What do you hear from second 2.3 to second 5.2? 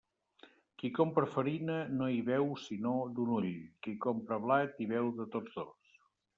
veu sinó d'un ull; qui compra blat hi veu